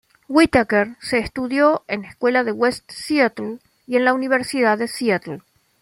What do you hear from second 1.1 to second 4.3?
estudió en "Escuela de West Seattle" y en la